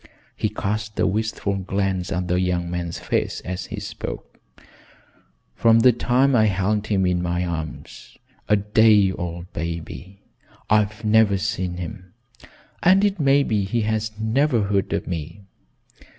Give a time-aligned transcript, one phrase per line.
[0.35, 4.39] He cast a wistful glance at the young man's face as he spoke.
[5.55, 8.17] "From the time I held him in my arms,
[8.49, 10.17] a day old baby,
[10.71, 12.13] I've never seen him,
[12.81, 15.43] and it may be he has never heard of me.